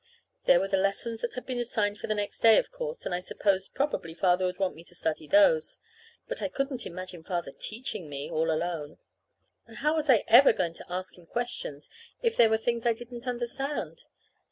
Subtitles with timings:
[0.45, 3.13] There were the lessons that had been assigned for the next day, of course, and
[3.13, 5.77] I supposed probably Father would want me to study those.
[6.27, 8.97] But I couldn't imagine Father teaching me all alone.
[9.67, 11.87] And how was I ever going to ask him questions,
[12.23, 14.05] if there were things I didn't understand?